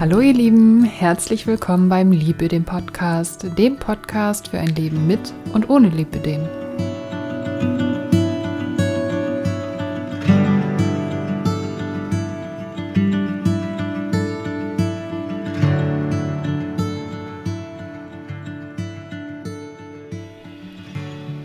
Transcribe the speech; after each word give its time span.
Hallo 0.00 0.20
ihr 0.20 0.32
Lieben, 0.32 0.84
herzlich 0.84 1.46
willkommen 1.46 1.88
beim 1.88 2.12
Lipödem 2.12 2.64
Podcast, 2.64 3.46
dem 3.56 3.76
Podcast 3.76 4.48
für 4.48 4.58
ein 4.58 4.74
Leben 4.74 5.06
mit 5.06 5.32
und 5.52 5.68
ohne 5.68 5.90
Lipödem. 5.90 6.48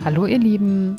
Hallo 0.03 0.25
ihr 0.25 0.39
Lieben, 0.39 0.95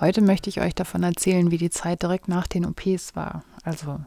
heute 0.00 0.20
möchte 0.20 0.50
ich 0.50 0.60
euch 0.60 0.74
davon 0.74 1.02
erzählen, 1.02 1.50
wie 1.50 1.58
die 1.58 1.70
Zeit 1.70 2.02
direkt 2.02 2.28
nach 2.28 2.46
den 2.46 2.66
OPs 2.66 3.16
war. 3.16 3.42
Also 3.64 3.98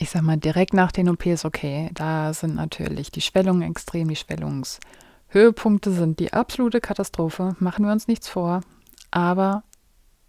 ich 0.00 0.10
sag 0.10 0.22
mal, 0.22 0.36
direkt 0.36 0.74
nach 0.74 0.92
den 0.92 1.08
OPs, 1.08 1.44
okay, 1.44 1.90
da 1.92 2.32
sind 2.32 2.54
natürlich 2.54 3.10
die 3.10 3.20
Schwellungen 3.20 3.62
extrem, 3.62 4.08
die 4.08 4.16
Schwellungshöhepunkte 4.16 5.90
sind 5.90 6.20
die 6.20 6.32
absolute 6.32 6.80
Katastrophe, 6.80 7.56
machen 7.58 7.84
wir 7.84 7.92
uns 7.92 8.06
nichts 8.06 8.28
vor, 8.28 8.60
aber 9.10 9.64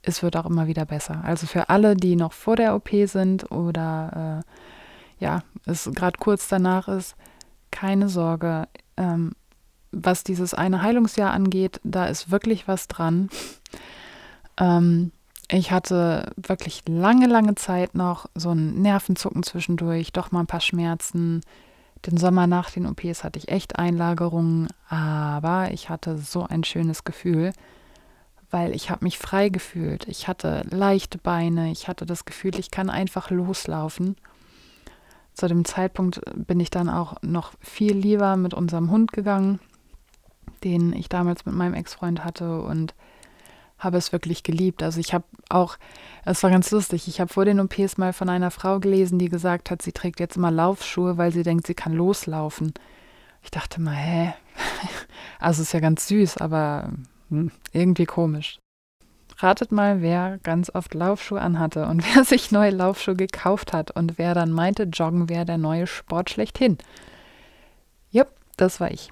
es 0.02 0.24
wird 0.24 0.36
auch 0.38 0.46
immer 0.46 0.68
wieder 0.68 0.86
besser. 0.86 1.24
Also 1.24 1.46
für 1.46 1.70
alle, 1.70 1.96
die 1.96 2.16
noch 2.16 2.34
vor 2.34 2.56
der 2.56 2.76
OP 2.76 2.90
sind 3.06 3.52
oder 3.52 4.44
äh, 4.44 5.24
ja, 5.24 5.44
es 5.66 5.90
gerade 5.94 6.18
kurz 6.18 6.48
danach 6.48 6.88
ist, 6.88 7.16
keine 7.72 8.10
Sorge. 8.10 8.68
Ähm, 8.98 9.34
was 9.92 10.24
dieses 10.24 10.54
eine 10.54 10.82
Heilungsjahr 10.82 11.32
angeht, 11.32 11.80
da 11.84 12.06
ist 12.06 12.32
wirklich 12.32 12.68
was 12.68 12.88
dran. 12.88 13.30
Ähm, 14.58 15.12
ich 15.52 15.72
hatte 15.72 16.32
wirklich 16.36 16.84
lange, 16.88 17.28
lange 17.28 17.56
Zeit 17.56 17.96
noch 17.96 18.28
so 18.36 18.52
ein 18.52 18.82
Nervenzucken 18.82 19.44
zwischendurch, 19.44 20.14
doch 20.14 20.32
mal 20.32 20.42
ein 20.42 20.48
paar 20.48 20.62
Schmerzen. 20.62 21.42
Den 22.06 22.18
Sommer 22.18 22.46
nach 22.46 22.70
den 22.70 22.86
OPs 22.86 23.24
hatte 23.24 23.40
ich 23.40 23.50
echt 23.50 23.78
Einlagerungen, 23.78 24.68
aber 24.88 25.72
ich 25.72 25.90
hatte 25.90 26.18
so 26.18 26.46
ein 26.46 26.64
schönes 26.64 27.04
Gefühl, 27.04 27.52
weil 28.52 28.76
ich 28.76 28.90
habe 28.90 29.04
mich 29.04 29.18
frei 29.18 29.50
gefühlt. 29.50 30.08
Ich 30.08 30.28
hatte 30.28 30.66
leichte 30.70 31.18
Beine, 31.18 31.72
ich 31.72 31.88
hatte 31.88 32.06
das 32.06 32.26
Gefühl, 32.26 32.58
ich 32.60 32.70
kann 32.72 32.90
einfach 32.90 33.32
loslaufen. 33.32 34.16
Zu 35.34 35.48
dem 35.48 35.66
Zeitpunkt 35.66 36.22
bin 36.36 36.60
ich 36.60 36.70
dann 36.70 36.90
auch 36.90 37.16
noch 37.22 37.54
viel 37.60 37.98
lieber 37.98 38.38
mit 38.38 38.54
unserem 38.54 38.92
Hund 38.92 39.14
gegangen, 39.14 39.60
den 40.64 40.94
ich 40.94 41.10
damals 41.10 41.46
mit 41.46 41.56
meinem 41.56 41.74
Ex-Freund 41.74 42.24
hatte 42.24 42.62
und 42.62 42.94
habe 43.80 43.98
es 43.98 44.12
wirklich 44.12 44.44
geliebt. 44.44 44.84
Also 44.84 45.00
ich 45.00 45.14
habe 45.14 45.24
auch, 45.50 45.78
es 46.26 46.44
war 46.44 46.52
ganz 46.52 46.70
lustig, 46.72 47.08
ich 47.08 47.20
habe 47.20 47.34
vor 47.34 47.46
den 47.46 47.60
OPs 47.60 47.98
mal 47.98 48.14
von 48.14 48.30
einer 48.30 48.52
Frau 48.52 48.80
gelesen, 48.80 49.18
die 49.18 49.30
gesagt 49.30 49.72
hat, 49.72 49.82
sie 49.82 49.94
trägt 49.94 50.20
jetzt 50.20 50.38
immer 50.38 50.52
Laufschuhe, 50.52 51.18
weil 51.18 51.32
sie 51.32 51.44
denkt, 51.44 51.66
sie 51.66 51.74
kann 51.74 51.94
loslaufen. 51.94 52.74
Ich 53.42 53.52
dachte 53.52 53.82
mal, 53.82 53.96
hä? 53.96 54.34
Also 55.40 55.62
ist 55.62 55.74
ja 55.74 55.80
ganz 55.80 56.08
süß, 56.08 56.38
aber 56.38 56.92
hm, 57.30 57.52
irgendwie 57.72 58.06
komisch. 58.06 58.60
Ratet 59.38 59.72
mal, 59.72 60.02
wer 60.02 60.38
ganz 60.44 60.70
oft 60.76 60.94
Laufschuhe 60.94 61.40
anhatte 61.40 61.86
und 61.86 62.04
wer 62.16 62.26
sich 62.26 62.52
neue 62.52 62.72
Laufschuhe 62.72 63.16
gekauft 63.16 63.72
hat 63.72 63.92
und 63.92 64.18
wer 64.18 64.34
dann 64.34 64.52
meinte, 64.52 64.84
Joggen 64.84 65.30
wäre 65.30 65.46
der 65.46 65.58
neue 65.58 65.88
Sport 65.88 66.30
schlechthin. 66.30 66.78
Jupp, 68.12 68.28
das 68.58 68.82
war 68.82 68.92
ich. 68.92 69.12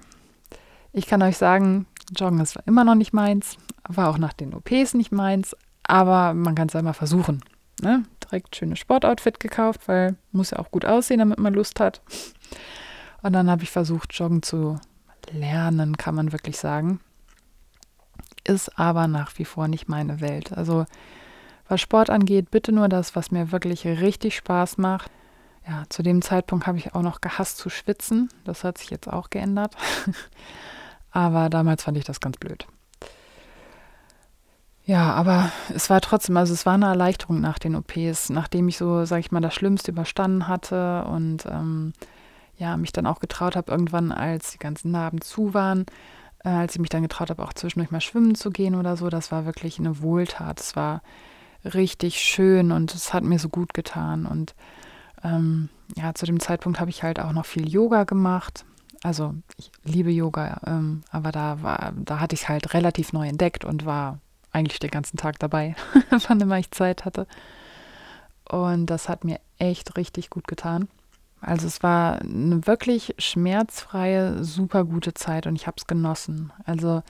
Ich 0.92 1.06
kann 1.06 1.22
euch 1.22 1.38
sagen, 1.38 1.86
Joggen 2.16 2.42
ist 2.42 2.58
immer 2.66 2.84
noch 2.84 2.96
nicht 2.96 3.14
meins, 3.14 3.58
war 3.88 4.10
auch 4.10 4.18
nach 4.18 4.34
den 4.34 4.54
OPs 4.54 4.94
nicht 4.94 5.12
meins, 5.12 5.56
aber 5.84 6.34
man 6.34 6.56
kann 6.56 6.68
es 6.68 6.74
ja 6.74 6.82
mal 6.82 6.94
versuchen. 6.94 7.44
Ne? 7.82 8.04
Direkt 8.24 8.56
schönes 8.56 8.80
Sportoutfit 8.80 9.40
gekauft, 9.40 9.88
weil 9.88 10.16
muss 10.32 10.52
ja 10.52 10.60
auch 10.60 10.72
gut 10.72 10.86
aussehen, 10.86 11.20
damit 11.20 11.40
man 11.40 11.54
Lust 11.54 11.80
hat. 11.80 12.02
Und 13.22 13.34
dann 13.34 13.50
habe 13.50 13.64
ich 13.64 13.72
versucht, 13.72 14.14
Joggen 14.14 14.44
zu 14.44 14.80
lernen, 15.32 15.98
kann 15.98 16.16
man 16.16 16.32
wirklich 16.32 16.58
sagen. 16.58 17.00
Ist 18.44 18.80
aber 18.80 19.08
nach 19.08 19.38
wie 19.38 19.46
vor 19.46 19.68
nicht 19.68 19.90
meine 19.90 20.22
Welt. 20.22 20.54
Also 20.54 20.86
was 21.68 21.82
Sport 21.82 22.10
angeht, 22.10 22.50
bitte 22.50 22.72
nur 22.72 22.88
das, 22.88 23.16
was 23.16 23.32
mir 23.32 23.52
wirklich 23.52 23.86
richtig 23.86 24.38
Spaß 24.38 24.78
macht. 24.78 25.12
Ja, 25.68 25.84
zu 25.90 26.02
dem 26.02 26.22
Zeitpunkt 26.22 26.66
habe 26.66 26.78
ich 26.78 26.96
auch 26.96 27.02
noch 27.02 27.20
gehasst 27.20 27.58
zu 27.58 27.70
schwitzen. 27.70 28.30
Das 28.46 28.64
hat 28.64 28.78
sich 28.78 28.90
jetzt 28.90 29.08
auch 29.08 29.30
geändert. 29.30 29.76
aber 31.12 31.50
damals 31.50 31.84
fand 31.84 31.98
ich 31.98 32.06
das 32.06 32.22
ganz 32.22 32.38
blöd. 32.38 32.68
Ja, 34.88 35.14
aber 35.16 35.52
es 35.76 35.90
war 35.90 36.00
trotzdem, 36.00 36.38
also 36.38 36.54
es 36.54 36.66
war 36.66 36.76
eine 36.76 36.86
Erleichterung 36.86 37.42
nach 37.42 37.60
den 37.60 37.76
OPs, 37.76 38.30
nachdem 38.30 38.70
ich 38.70 38.78
so, 38.78 39.04
sag 39.04 39.20
ich 39.20 39.34
mal, 39.34 39.42
das 39.42 39.54
Schlimmste 39.54 39.92
überstanden 39.92 40.48
hatte 40.48 41.04
und 41.04 41.46
ähm, 41.46 41.92
ja, 42.56 42.78
mich 42.78 42.94
dann 42.94 43.06
auch 43.06 43.20
getraut 43.20 43.58
habe, 43.58 43.70
irgendwann, 43.70 44.14
als 44.14 44.52
die 44.52 44.60
ganzen 44.60 44.92
Narben 44.92 45.20
zu 45.20 45.54
waren, 45.54 45.86
äh, 46.46 46.48
als 46.48 46.76
ich 46.76 46.80
mich 46.80 46.90
dann 46.90 47.02
getraut 47.02 47.30
habe, 47.30 47.44
auch 47.44 47.52
zwischendurch 47.52 47.92
mal 47.92 48.00
schwimmen 48.00 48.34
zu 48.34 48.50
gehen 48.50 48.76
oder 48.76 48.96
so, 48.96 49.10
das 49.10 49.30
war 49.30 49.46
wirklich 49.46 49.78
eine 49.78 50.02
Wohltat. 50.02 50.62
Es 50.62 50.78
war 50.78 51.02
richtig 51.66 52.22
schön 52.22 52.72
und 52.72 52.96
es 52.96 53.14
hat 53.14 53.26
mir 53.26 53.40
so 53.40 53.50
gut 53.50 53.74
getan. 53.74 54.26
Und 54.26 54.56
ähm, 55.22 55.68
ja, 55.98 56.14
zu 56.16 56.26
dem 56.26 56.40
Zeitpunkt 56.40 56.80
habe 56.80 56.92
ich 56.92 57.04
halt 57.04 57.20
auch 57.20 57.34
noch 57.34 57.46
viel 57.46 57.68
Yoga 57.68 58.06
gemacht. 58.06 58.64
Also 59.04 59.36
ich 59.58 59.70
liebe 59.84 60.12
Yoga, 60.12 60.62
ähm, 60.66 61.02
aber 61.12 61.34
da 61.34 61.62
war, 61.62 61.92
da 61.98 62.22
hatte 62.22 62.36
ich 62.36 62.44
es 62.44 62.50
halt 62.50 62.74
relativ 62.74 63.12
neu 63.12 63.28
entdeckt 63.28 63.66
und 63.66 63.86
war 63.86 64.22
eigentlich 64.58 64.80
den 64.80 64.92
ganzen 64.92 65.18
Tag 65.18 65.40
dabei, 65.40 65.76
wann 66.28 66.42
immer 66.42 66.58
ich 66.60 66.72
Zeit 66.72 67.06
hatte. 67.06 67.28
Und 68.50 68.88
das 68.88 69.10
hat 69.10 69.24
mir 69.24 69.40
echt 69.60 69.98
richtig 69.98 70.30
gut 70.30 70.48
getan. 70.48 70.88
Also 71.42 71.68
es 71.68 71.84
war 71.84 72.22
eine 72.22 72.66
wirklich 72.66 73.14
schmerzfreie, 73.20 74.44
super 74.44 74.86
gute 74.86 75.14
Zeit 75.14 75.46
und 75.46 75.56
ich 75.56 75.68
habe 75.68 75.76
es 75.78 75.86
genossen. 75.86 76.52
Also 76.66 77.04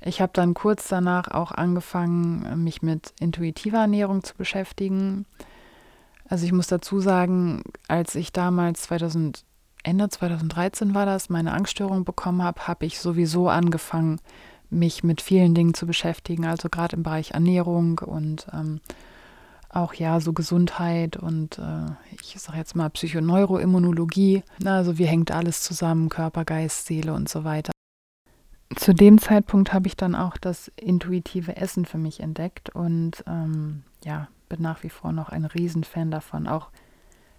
ich 0.00 0.20
habe 0.20 0.32
dann 0.34 0.54
kurz 0.54 0.88
danach 0.88 1.28
auch 1.28 1.52
angefangen, 1.52 2.64
mich 2.64 2.82
mit 2.82 3.12
intuitiver 3.20 3.78
Ernährung 3.78 4.24
zu 4.24 4.34
beschäftigen. 4.34 5.26
Also 6.28 6.46
ich 6.46 6.52
muss 6.52 6.66
dazu 6.66 7.00
sagen, 7.00 7.62
als 7.86 8.14
ich 8.14 8.32
damals 8.32 8.82
2000, 8.82 9.44
Ende 9.82 10.08
2013 10.08 10.94
war 10.94 11.06
das, 11.06 11.28
meine 11.28 11.52
Angststörung 11.52 12.04
bekommen 12.04 12.42
habe, 12.42 12.66
habe 12.66 12.86
ich 12.86 12.98
sowieso 12.98 13.48
angefangen, 13.48 14.20
mich 14.70 15.04
mit 15.04 15.20
vielen 15.20 15.54
Dingen 15.54 15.74
zu 15.74 15.86
beschäftigen, 15.86 16.46
also 16.46 16.68
gerade 16.68 16.96
im 16.96 17.02
Bereich 17.02 17.32
Ernährung 17.32 17.98
und 17.98 18.46
ähm, 18.52 18.80
auch 19.68 19.94
ja 19.94 20.20
so 20.20 20.32
Gesundheit 20.32 21.16
und 21.16 21.58
äh, 21.58 21.86
ich 22.20 22.40
sage 22.40 22.58
jetzt 22.58 22.74
mal 22.74 22.90
Psychoneuroimmunologie. 22.90 24.42
Also 24.64 24.98
wie 24.98 25.06
hängt 25.06 25.30
alles 25.30 25.62
zusammen, 25.62 26.08
Körper, 26.08 26.44
Geist, 26.44 26.86
Seele 26.86 27.14
und 27.14 27.28
so 27.28 27.44
weiter. 27.44 27.72
Zu 28.76 28.94
dem 28.94 29.18
Zeitpunkt 29.18 29.72
habe 29.72 29.88
ich 29.88 29.96
dann 29.96 30.14
auch 30.14 30.36
das 30.36 30.70
intuitive 30.76 31.56
Essen 31.56 31.84
für 31.84 31.98
mich 31.98 32.20
entdeckt 32.20 32.70
und 32.70 33.24
ähm, 33.26 33.82
ja, 34.04 34.28
bin 34.48 34.62
nach 34.62 34.82
wie 34.82 34.90
vor 34.90 35.12
noch 35.12 35.28
ein 35.28 35.44
Riesenfan 35.44 36.10
davon, 36.10 36.46
auch 36.46 36.70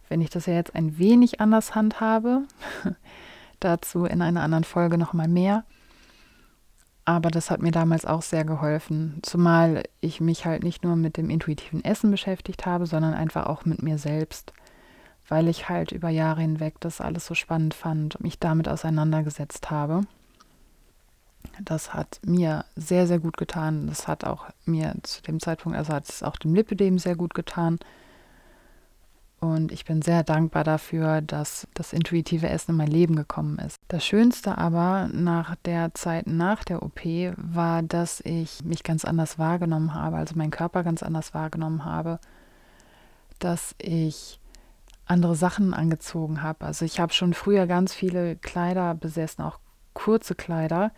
wenn 0.09 0.21
ich 0.21 0.29
das 0.29 0.45
ja 0.45 0.53
jetzt 0.53 0.75
ein 0.75 0.97
wenig 0.97 1.39
anders 1.39 1.73
handhabe. 1.73 2.43
Dazu 3.59 4.05
in 4.05 4.21
einer 4.21 4.41
anderen 4.41 4.63
Folge 4.63 4.97
nochmal 4.97 5.27
mehr. 5.27 5.63
Aber 7.03 7.31
das 7.31 7.49
hat 7.49 7.61
mir 7.61 7.71
damals 7.71 8.05
auch 8.05 8.21
sehr 8.21 8.45
geholfen, 8.45 9.19
zumal 9.23 9.83
ich 10.01 10.21
mich 10.21 10.45
halt 10.45 10.63
nicht 10.63 10.83
nur 10.83 10.95
mit 10.95 11.17
dem 11.17 11.29
intuitiven 11.29 11.83
Essen 11.83 12.11
beschäftigt 12.11 12.65
habe, 12.65 12.85
sondern 12.85 13.13
einfach 13.13 13.47
auch 13.47 13.65
mit 13.65 13.81
mir 13.81 13.97
selbst, 13.97 14.53
weil 15.27 15.47
ich 15.47 15.67
halt 15.67 15.91
über 15.91 16.09
Jahre 16.09 16.41
hinweg 16.41 16.75
das 16.79 17.01
alles 17.01 17.25
so 17.25 17.33
spannend 17.33 17.73
fand 17.73 18.15
und 18.15 18.23
mich 18.23 18.37
damit 18.39 18.69
auseinandergesetzt 18.69 19.71
habe. 19.71 20.01
Das 21.63 21.93
hat 21.93 22.19
mir 22.23 22.65
sehr, 22.75 23.07
sehr 23.07 23.19
gut 23.19 23.37
getan. 23.37 23.87
Das 23.87 24.07
hat 24.07 24.23
auch 24.23 24.45
mir 24.65 24.93
zu 25.03 25.23
dem 25.23 25.39
Zeitpunkt, 25.39 25.77
also 25.77 25.93
hat 25.93 26.07
es 26.07 26.21
auch 26.23 26.37
dem 26.37 26.53
Lipidem 26.53 26.99
sehr 26.99 27.15
gut 27.15 27.33
getan. 27.33 27.79
Und 29.41 29.71
ich 29.71 29.85
bin 29.85 30.03
sehr 30.03 30.23
dankbar 30.23 30.63
dafür, 30.63 31.19
dass 31.21 31.67
das 31.73 31.93
intuitive 31.93 32.47
Essen 32.47 32.71
in 32.71 32.77
mein 32.77 32.87
Leben 32.87 33.15
gekommen 33.15 33.57
ist. 33.57 33.75
Das 33.87 34.05
Schönste 34.05 34.59
aber 34.59 35.09
nach 35.11 35.55
der 35.65 35.95
Zeit 35.95 36.27
nach 36.27 36.63
der 36.63 36.83
OP 36.83 37.01
war, 37.37 37.81
dass 37.81 38.21
ich 38.21 38.63
mich 38.63 38.83
ganz 38.83 39.03
anders 39.03 39.39
wahrgenommen 39.39 39.95
habe, 39.95 40.17
also 40.17 40.35
meinen 40.35 40.51
Körper 40.51 40.83
ganz 40.83 41.01
anders 41.01 41.33
wahrgenommen 41.33 41.85
habe, 41.85 42.19
dass 43.39 43.73
ich 43.79 44.39
andere 45.07 45.35
Sachen 45.35 45.73
angezogen 45.73 46.43
habe. 46.43 46.63
Also 46.63 46.85
ich 46.85 46.99
habe 46.99 47.11
schon 47.11 47.33
früher 47.33 47.65
ganz 47.65 47.95
viele 47.95 48.35
Kleider 48.35 48.93
besessen, 48.93 49.41
auch 49.43 49.57
kurze 49.93 50.35
Kleider, 50.35 50.91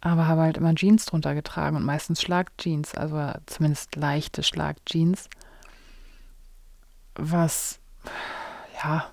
aber 0.00 0.28
habe 0.28 0.42
halt 0.42 0.56
immer 0.56 0.76
Jeans 0.76 1.04
drunter 1.06 1.34
getragen 1.34 1.76
und 1.76 1.84
meistens 1.84 2.22
Schlagjeans, 2.22 2.94
also 2.94 3.32
zumindest 3.46 3.96
leichte 3.96 4.44
Schlagjeans 4.44 5.28
was 7.18 7.78
ja 8.82 9.06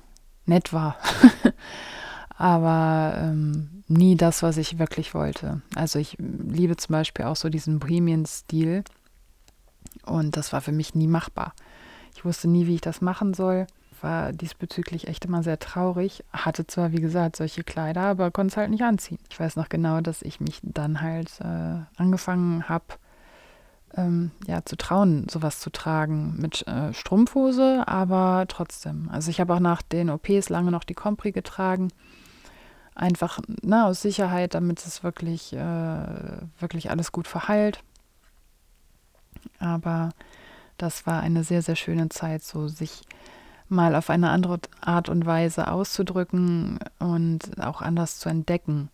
nett 0.46 0.74
war. 0.74 0.98
Aber 2.38 3.16
ähm, 3.18 3.84
nie 3.88 4.16
das, 4.16 4.44
was 4.44 4.58
ich 4.58 4.80
wirklich 4.80 5.14
wollte. 5.14 5.62
Also 5.76 6.00
ich 6.00 6.18
liebe 6.20 6.76
zum 6.78 6.94
Beispiel 6.94 7.26
auch 7.26 7.36
so 7.36 7.50
diesen 7.50 7.80
Bohemian-Stil. 7.80 8.84
Und 10.06 10.36
das 10.36 10.52
war 10.52 10.62
für 10.62 10.72
mich 10.72 10.96
nie 10.96 11.08
machbar. 11.08 11.54
Ich 12.16 12.26
wusste 12.26 12.50
nie, 12.50 12.68
wie 12.68 12.76
ich 12.76 12.82
das 12.82 13.02
machen 13.02 13.34
soll. 13.34 13.68
war 14.02 14.34
diesbezüglich 14.34 15.08
echt 15.08 15.24
immer 15.26 15.44
sehr 15.44 15.60
traurig. 15.60 16.24
Hatte 16.34 16.68
zwar, 16.68 16.92
wie 16.92 17.02
gesagt, 17.02 17.38
solche 17.38 17.64
Kleider, 17.64 18.02
aber 18.02 18.32
konnte 18.32 18.52
es 18.52 18.58
halt 18.58 18.70
nicht 18.70 18.84
anziehen. 18.84 19.20
Ich 19.30 19.40
weiß 19.40 19.56
noch 19.56 19.70
genau, 19.70 20.02
dass 20.02 20.22
ich 20.22 20.40
mich 20.42 20.60
dann 20.64 21.02
halt 21.02 21.40
äh, 21.40 21.80
angefangen 21.96 22.68
habe, 22.68 22.86
ähm, 23.96 24.32
ja, 24.48 24.66
zu 24.66 24.76
trauen, 24.76 25.28
sowas 25.30 25.60
zu 25.60 25.70
tragen 25.70 26.36
mit 26.38 26.68
äh, 26.68 26.94
Strumpfhose, 26.94 27.88
aber 27.88 28.46
trotzdem. 28.48 29.10
Also 29.12 29.30
ich 29.30 29.40
habe 29.40 29.54
auch 29.54 29.60
nach 29.60 29.82
den 29.82 30.10
OPs 30.10 30.50
lange 30.50 30.72
noch 30.72 30.84
die 30.84 30.94
Compri 30.94 31.32
getragen. 31.32 31.92
Einfach 32.96 33.40
na, 33.62 33.84
ne, 33.84 33.86
aus 33.86 34.02
Sicherheit, 34.02 34.54
damit 34.54 34.86
es 34.86 35.04
wirklich, 35.04 35.54
äh, 35.54 36.06
wirklich 36.60 36.92
alles 36.92 37.12
gut 37.12 37.28
verheilt. 37.28 37.84
Aber 39.60 40.10
das 40.78 41.06
war 41.08 41.22
eine 41.22 41.44
sehr, 41.44 41.62
sehr 41.62 41.76
schöne 41.76 42.10
Zeit, 42.10 42.44
so 42.44 42.68
sich 42.68 43.02
mal 43.70 43.96
auf 43.96 44.10
eine 44.10 44.30
andere 44.30 44.60
Art 44.82 45.10
und 45.10 45.26
Weise 45.26 45.72
auszudrücken 45.72 46.80
und 47.00 47.60
auch 47.60 47.82
anders 47.82 48.20
zu 48.20 48.30
entdecken. 48.30 48.90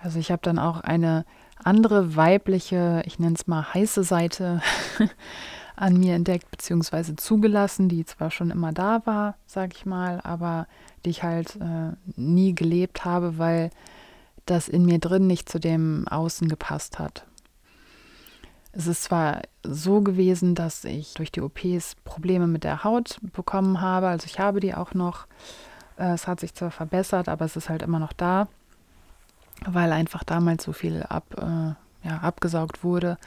Also 0.00 0.18
ich 0.18 0.32
habe 0.32 0.42
dann 0.42 0.58
auch 0.58 0.80
eine 0.80 1.24
andere 1.64 2.16
weibliche, 2.16 3.02
ich 3.06 3.18
nenne 3.18 3.34
es 3.34 3.46
mal 3.46 3.74
heiße 3.74 4.04
Seite 4.04 4.62
an 5.76 5.98
mir 5.98 6.14
entdeckt 6.14 6.50
bzw. 6.50 7.16
zugelassen, 7.16 7.88
die 7.88 8.04
zwar 8.04 8.30
schon 8.30 8.50
immer 8.50 8.72
da 8.72 9.02
war, 9.04 9.36
sage 9.46 9.72
ich 9.76 9.86
mal, 9.86 10.20
aber 10.22 10.66
die 11.04 11.10
ich 11.10 11.22
halt 11.22 11.56
äh, 11.56 11.92
nie 12.16 12.54
gelebt 12.54 13.04
habe, 13.04 13.38
weil 13.38 13.70
das 14.46 14.68
in 14.68 14.84
mir 14.84 14.98
drin 14.98 15.26
nicht 15.26 15.48
zu 15.48 15.58
dem 15.58 16.06
Außen 16.08 16.48
gepasst 16.48 16.98
hat. 16.98 17.26
Es 18.72 18.86
ist 18.86 19.04
zwar 19.04 19.42
so 19.62 20.00
gewesen, 20.00 20.54
dass 20.54 20.84
ich 20.84 21.14
durch 21.14 21.30
die 21.30 21.42
OPs 21.42 21.96
Probleme 22.04 22.46
mit 22.46 22.64
der 22.64 22.84
Haut 22.84 23.18
bekommen 23.32 23.80
habe, 23.80 24.08
also 24.08 24.26
ich 24.26 24.38
habe 24.38 24.60
die 24.60 24.74
auch 24.74 24.94
noch. 24.94 25.26
Äh, 25.96 26.12
es 26.14 26.26
hat 26.26 26.40
sich 26.40 26.54
zwar 26.54 26.70
verbessert, 26.70 27.28
aber 27.28 27.44
es 27.44 27.56
ist 27.56 27.68
halt 27.68 27.82
immer 27.82 27.98
noch 27.98 28.12
da 28.12 28.48
weil 29.66 29.92
einfach 29.92 30.24
damals 30.24 30.64
so 30.64 30.72
viel 30.72 31.02
ab, 31.02 31.24
äh, 31.36 32.08
ja, 32.08 32.18
abgesaugt 32.20 32.82
wurde 32.82 33.18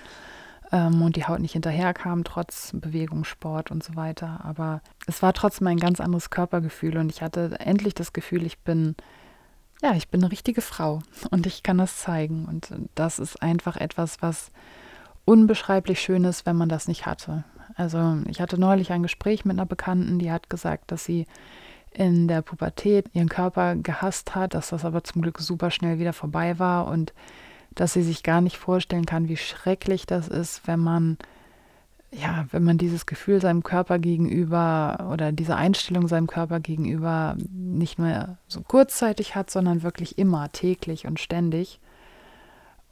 ähm, 0.72 1.02
und 1.02 1.16
die 1.16 1.26
Haut 1.26 1.40
nicht 1.40 1.54
hinterherkam, 1.54 2.24
trotz 2.24 2.72
Bewegung, 2.74 3.24
Sport 3.24 3.72
und 3.72 3.84
so 3.84 3.96
weiter. 3.96 4.42
Aber 4.44 4.82
es 5.08 5.22
war 5.22 5.34
trotzdem 5.34 5.68
ein 5.68 5.78
ganz 5.78 6.00
anderes 6.00 6.30
Körpergefühl 6.30 6.98
und 6.98 7.10
ich 7.10 7.22
hatte 7.22 7.60
endlich 7.60 7.94
das 7.94 8.14
Gefühl, 8.14 8.46
ich 8.46 8.60
bin, 8.60 8.96
ja, 9.82 9.94
ich 9.94 10.10
bin 10.10 10.22
eine 10.22 10.32
richtige 10.32 10.62
Frau 10.62 11.02
und 11.32 11.46
ich 11.48 11.64
kann 11.64 11.78
das 11.78 11.98
zeigen. 11.98 12.46
Und 12.46 12.74
das 12.96 13.20
ist 13.20 13.42
einfach 13.42 13.78
etwas, 13.78 14.22
was 14.22 14.52
unbeschreiblich 15.26 16.00
schön 16.00 16.24
ist, 16.24 16.46
wenn 16.46 16.56
man 16.56 16.70
das 16.70 16.88
nicht 16.88 17.06
hatte. 17.06 17.44
Also 17.76 18.18
ich 18.30 18.42
hatte 18.42 18.60
neulich 18.60 18.92
ein 18.92 19.04
Gespräch 19.04 19.44
mit 19.44 19.58
einer 19.58 19.66
Bekannten, 19.66 20.20
die 20.20 20.32
hat 20.32 20.50
gesagt, 20.50 20.92
dass 20.92 21.04
sie 21.04 21.26
in 21.95 22.27
der 22.27 22.42
Pubertät 22.42 23.09
ihren 23.13 23.30
Körper 23.30 23.75
gehasst 23.75 24.36
hat, 24.36 24.53
dass 24.53 24.69
das 24.69 24.83
aber 24.83 25.03
zum 25.03 25.21
Glück 25.21 25.39
super 25.39 25.71
schnell 25.71 25.97
wieder 25.97 26.13
vorbei 26.13 26.59
war 26.59 26.88
und 26.88 27.13
dass 27.74 27.94
sie 27.94 28.03
sich 28.03 28.21
gar 28.24 28.42
nicht 28.42 28.57
vorstellen 28.57 29.06
kann, 29.06 29.30
wie 29.30 29.38
schrecklich 29.38 30.06
das 30.06 30.27
ist, 30.27 30.68
wenn 30.68 30.80
man 30.80 31.18
ja, 32.12 32.45
wenn 32.51 32.63
man 32.63 32.77
dieses 32.77 33.06
Gefühl 33.06 33.42
seinem 33.42 33.63
Körper 33.63 34.00
gegenüber 34.00 35.09
oder 35.12 35.31
diese 35.31 35.56
Einstellung 35.56 36.07
seinem 36.07 36.27
Körper 36.27 36.62
gegenüber 36.62 37.36
nicht 37.51 38.00
nur 38.00 38.38
so 38.48 38.62
kurzzeitig 38.62 39.36
hat, 39.36 39.50
sondern 39.50 39.83
wirklich 39.83 40.18
immer, 40.18 40.50
täglich 40.51 41.07
und 41.07 41.19
ständig. 41.19 41.81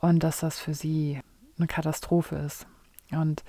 Und 0.02 0.24
dass 0.24 0.42
das 0.42 0.60
für 0.60 0.74
sie 0.74 1.22
eine 1.58 1.68
Katastrophe 1.68 2.36
ist. 2.36 2.68
Und 3.12 3.44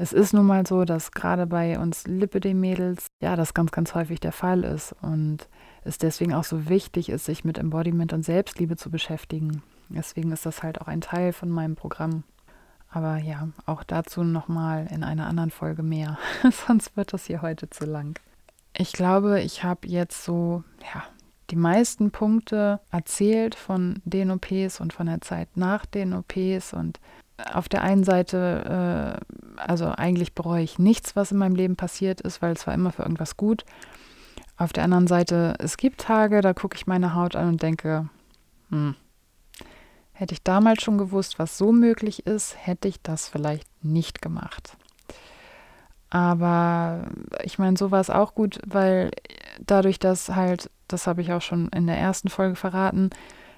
es 0.00 0.14
ist 0.14 0.32
nun 0.32 0.46
mal 0.46 0.66
so, 0.66 0.86
dass 0.86 1.12
gerade 1.12 1.46
bei 1.46 1.78
uns 1.78 2.06
Lipidem-Mädels 2.06 3.06
ja 3.20 3.36
das 3.36 3.52
ganz, 3.52 3.70
ganz 3.70 3.94
häufig 3.94 4.18
der 4.18 4.32
Fall 4.32 4.64
ist 4.64 4.94
und 5.02 5.46
es 5.84 5.98
deswegen 5.98 6.32
auch 6.32 6.44
so 6.44 6.70
wichtig 6.70 7.10
ist, 7.10 7.26
sich 7.26 7.44
mit 7.44 7.58
Embodiment 7.58 8.14
und 8.14 8.24
Selbstliebe 8.24 8.76
zu 8.76 8.90
beschäftigen. 8.90 9.62
Deswegen 9.90 10.32
ist 10.32 10.46
das 10.46 10.62
halt 10.62 10.80
auch 10.80 10.86
ein 10.86 11.02
Teil 11.02 11.34
von 11.34 11.50
meinem 11.50 11.76
Programm. 11.76 12.24
Aber 12.88 13.18
ja, 13.18 13.48
auch 13.66 13.84
dazu 13.84 14.24
nochmal 14.24 14.88
in 14.90 15.04
einer 15.04 15.26
anderen 15.26 15.50
Folge 15.50 15.82
mehr. 15.82 16.18
Sonst 16.66 16.96
wird 16.96 17.12
das 17.12 17.26
hier 17.26 17.42
heute 17.42 17.68
zu 17.68 17.84
lang. 17.84 18.18
Ich 18.74 18.92
glaube, 18.92 19.42
ich 19.42 19.64
habe 19.64 19.86
jetzt 19.86 20.24
so, 20.24 20.64
ja, 20.94 21.02
die 21.50 21.56
meisten 21.56 22.10
Punkte 22.10 22.80
erzählt 22.90 23.54
von 23.54 24.00
den 24.06 24.30
OPs 24.30 24.80
und 24.80 24.94
von 24.94 25.08
der 25.08 25.20
Zeit 25.20 25.58
nach 25.58 25.84
den 25.84 26.14
OPs 26.14 26.72
und 26.72 27.00
auf 27.52 27.68
der 27.68 27.82
einen 27.82 28.04
Seite, 28.04 29.20
äh, 29.56 29.60
also 29.60 29.86
eigentlich 29.86 30.34
bereue 30.34 30.62
ich 30.62 30.78
nichts, 30.78 31.16
was 31.16 31.32
in 31.32 31.38
meinem 31.38 31.54
Leben 31.54 31.76
passiert 31.76 32.20
ist, 32.20 32.42
weil 32.42 32.52
es 32.52 32.66
war 32.66 32.74
immer 32.74 32.92
für 32.92 33.02
irgendwas 33.02 33.36
gut. 33.36 33.64
Auf 34.56 34.72
der 34.72 34.84
anderen 34.84 35.06
Seite, 35.06 35.54
es 35.58 35.76
gibt 35.76 36.00
Tage, 36.00 36.40
da 36.42 36.52
gucke 36.52 36.76
ich 36.76 36.86
meine 36.86 37.14
Haut 37.14 37.34
an 37.34 37.48
und 37.48 37.62
denke, 37.62 38.08
hm, 38.70 38.94
hätte 40.12 40.34
ich 40.34 40.42
damals 40.42 40.82
schon 40.82 40.98
gewusst, 40.98 41.38
was 41.38 41.56
so 41.56 41.72
möglich 41.72 42.26
ist, 42.26 42.56
hätte 42.58 42.88
ich 42.88 43.00
das 43.02 43.28
vielleicht 43.28 43.66
nicht 43.82 44.20
gemacht. 44.20 44.76
Aber 46.10 47.06
ich 47.44 47.58
meine, 47.58 47.76
so 47.76 47.90
war 47.90 48.00
es 48.00 48.10
auch 48.10 48.34
gut, 48.34 48.60
weil 48.66 49.12
dadurch, 49.64 49.98
dass 49.98 50.28
halt, 50.28 50.70
das 50.88 51.06
habe 51.06 51.22
ich 51.22 51.32
auch 51.32 51.40
schon 51.40 51.68
in 51.68 51.86
der 51.86 51.96
ersten 51.96 52.28
Folge 52.28 52.56
verraten, 52.56 53.10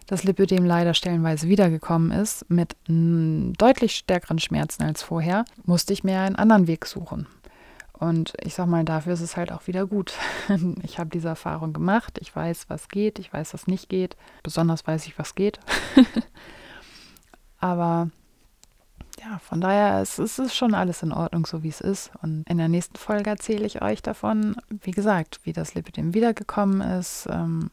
dass 0.07 0.25
Lipödem 0.25 0.65
leider 0.65 0.95
stellenweise 0.95 1.49
wiedergekommen 1.49 2.11
ist, 2.11 2.49
mit 2.51 2.77
deutlich 2.89 3.97
stärkeren 3.97 4.39
Schmerzen 4.39 4.83
als 4.83 5.03
vorher, 5.03 5.45
musste 5.65 5.93
ich 5.93 6.05
mir 6.05 6.21
einen 6.21 6.37
anderen 6.37 6.67
Weg 6.67 6.87
suchen. 6.87 7.27
Und 7.93 8.33
ich 8.43 8.55
sag 8.55 8.67
mal, 8.67 8.85
dafür 8.85 9.13
ist 9.13 9.21
es 9.21 9.37
halt 9.37 9.53
auch 9.53 9.69
wieder 9.69 9.87
gut. 9.87 10.15
Ich 10.83 10.99
habe 10.99 11.11
diese 11.11 11.29
Erfahrung 11.29 11.73
gemacht. 11.73 12.19
Ich 12.21 12.35
weiß, 12.35 12.65
was 12.69 12.89
geht. 12.89 13.21
Ich 13.21 13.33
weiß, 13.33 13.55
was 13.55 13.69
nicht 13.69 13.89
geht. 13.89 14.17
Besonders 14.43 14.85
weiß 14.87 15.07
ich, 15.07 15.19
was 15.21 15.37
geht. 15.37 15.61
Aber 17.61 18.11
ja, 19.21 19.39
von 19.39 19.61
daher 19.61 20.03
ist 20.03 20.19
es 20.19 20.55
schon 20.55 20.75
alles 20.75 21.05
in 21.05 21.13
Ordnung, 21.13 21.47
so 21.47 21.63
wie 21.63 21.69
es 21.69 21.81
ist. 21.81 22.11
Und 22.23 22.43
in 22.49 22.59
der 22.59 22.69
nächsten 22.69 22.97
Folge 22.97 23.31
erzähle 23.31 23.67
ich 23.67 23.83
euch 23.83 24.03
davon, 24.03 24.57
wie 24.69 24.91
gesagt, 24.91 25.39
wie 25.45 25.53
das 25.53 25.75
Lipidem 25.75 26.13
wiedergekommen 26.13 26.81
ist, 26.81 27.29
ähm, 27.31 27.71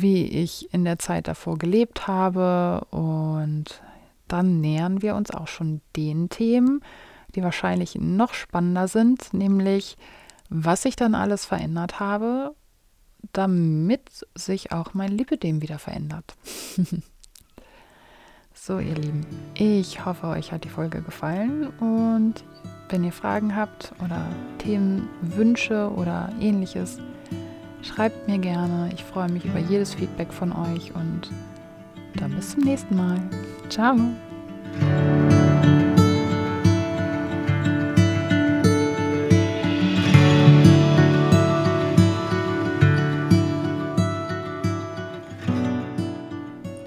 wie 0.00 0.24
ich 0.24 0.72
in 0.72 0.84
der 0.84 0.98
Zeit 0.98 1.28
davor 1.28 1.58
gelebt 1.58 2.06
habe. 2.06 2.86
Und 2.90 3.82
dann 4.28 4.60
nähern 4.60 5.02
wir 5.02 5.14
uns 5.14 5.30
auch 5.30 5.48
schon 5.48 5.80
den 5.96 6.28
Themen, 6.28 6.82
die 7.34 7.42
wahrscheinlich 7.42 7.96
noch 7.96 8.34
spannender 8.34 8.88
sind, 8.88 9.32
nämlich 9.34 9.96
was 10.48 10.84
ich 10.84 10.96
dann 10.96 11.14
alles 11.14 11.44
verändert 11.44 12.00
habe, 12.00 12.54
damit 13.32 14.26
sich 14.34 14.72
auch 14.72 14.94
mein 14.94 15.12
Lipidem 15.12 15.62
wieder 15.62 15.78
verändert. 15.78 16.34
so, 18.54 18.78
ihr 18.78 18.94
Lieben, 18.94 19.26
ich 19.54 20.04
hoffe, 20.04 20.26
euch 20.26 20.52
hat 20.52 20.64
die 20.64 20.68
Folge 20.68 21.02
gefallen 21.02 21.68
und 21.78 22.44
wenn 22.88 23.04
ihr 23.04 23.12
Fragen 23.12 23.54
habt 23.54 23.92
oder 24.04 24.26
Themenwünsche 24.58 25.90
oder 25.92 26.32
ähnliches, 26.40 26.98
Schreibt 27.82 28.28
mir 28.28 28.38
gerne. 28.38 28.90
Ich 28.94 29.04
freue 29.04 29.30
mich 29.30 29.44
über 29.44 29.58
jedes 29.58 29.94
Feedback 29.94 30.32
von 30.32 30.52
euch 30.52 30.94
und 30.94 31.30
dann 32.16 32.34
bis 32.34 32.50
zum 32.50 32.62
nächsten 32.62 32.96
Mal. 32.96 33.20
Ciao. 33.68 33.96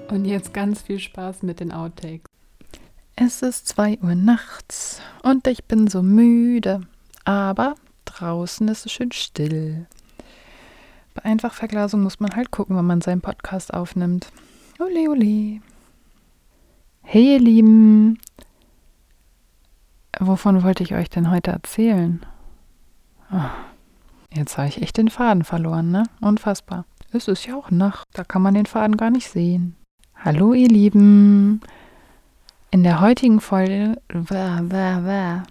Und 0.08 0.24
jetzt 0.24 0.54
ganz 0.54 0.82
viel 0.82 1.00
Spaß 1.00 1.42
mit 1.42 1.60
den 1.60 1.72
Outtakes. 1.72 2.30
Es 3.16 3.42
ist 3.42 3.68
2 3.68 3.98
Uhr 4.02 4.14
nachts 4.14 5.00
und 5.22 5.46
ich 5.46 5.64
bin 5.64 5.86
so 5.86 6.02
müde, 6.02 6.80
aber 7.24 7.74
draußen 8.04 8.66
ist 8.68 8.86
es 8.86 8.92
schön 8.92 9.12
still. 9.12 9.86
Bei 11.14 11.24
Einfachverglasung 11.24 12.02
muss 12.02 12.20
man 12.20 12.34
halt 12.34 12.50
gucken, 12.50 12.76
wenn 12.76 12.84
man 12.84 13.00
seinen 13.00 13.20
Podcast 13.20 13.72
aufnimmt. 13.72 14.32
Ole, 14.80 15.08
ole. 15.08 15.60
Hey, 17.02 17.34
ihr 17.34 17.40
Lieben. 17.40 18.18
Wovon 20.18 20.62
wollte 20.62 20.82
ich 20.82 20.94
euch 20.94 21.08
denn 21.10 21.30
heute 21.30 21.52
erzählen? 21.52 22.24
Oh, 23.32 23.50
jetzt 24.32 24.58
habe 24.58 24.68
ich 24.68 24.82
echt 24.82 24.96
den 24.96 25.08
Faden 25.08 25.44
verloren, 25.44 25.90
ne? 25.90 26.04
Unfassbar. 26.20 26.84
Es 27.12 27.28
ist 27.28 27.46
ja 27.46 27.56
auch 27.56 27.70
Nacht, 27.70 28.08
da 28.12 28.24
kann 28.24 28.42
man 28.42 28.54
den 28.54 28.66
Faden 28.66 28.96
gar 28.96 29.10
nicht 29.10 29.30
sehen. 29.30 29.76
Hallo, 30.16 30.52
ihr 30.52 30.68
Lieben. 30.68 31.60
In 32.70 32.82
der 32.82 33.00
heutigen 33.00 33.40
Folge. 33.40 34.00
Wah, 34.12 34.60
wah, 34.64 35.04
wah. 35.04 35.42